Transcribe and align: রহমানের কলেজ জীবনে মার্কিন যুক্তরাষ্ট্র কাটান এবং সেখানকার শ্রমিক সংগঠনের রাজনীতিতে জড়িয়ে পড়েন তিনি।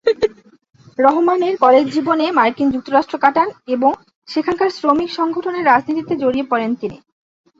রহমানের 0.99 1.53
কলেজ 1.57 1.85
জীবনে 1.93 2.25
মার্কিন 2.31 2.67
যুক্তরাষ্ট্র 2.71 3.15
কাটান 3.17 3.47
এবং 3.67 3.91
সেখানকার 4.27 4.69
শ্রমিক 4.69 5.09
সংগঠনের 5.11 5.67
রাজনীতিতে 5.67 6.13
জড়িয়ে 6.17 6.49
পড়েন 6.49 6.71
তিনি। 6.75 6.97